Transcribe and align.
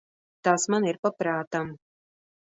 Tas 0.47 0.65
man 0.75 0.87
ir 0.93 0.99
pa 1.03 1.13
prātam. 1.19 1.71